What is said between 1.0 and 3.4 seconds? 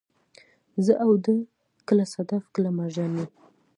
او ته، کله صدف، کله مرجان يو